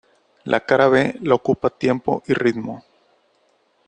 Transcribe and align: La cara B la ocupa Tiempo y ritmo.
La 0.53 0.59
cara 0.65 0.87
B 0.87 1.19
la 1.21 1.35
ocupa 1.35 1.69
Tiempo 1.69 2.23
y 2.25 2.33
ritmo. 2.33 2.83